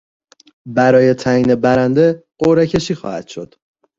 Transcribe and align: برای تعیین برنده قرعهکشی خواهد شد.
برای 0.65 1.13
تعیین 1.13 1.55
برنده 1.55 2.23
قرعهکشی 2.39 2.95
خواهد 2.95 3.27
شد. 3.27 3.55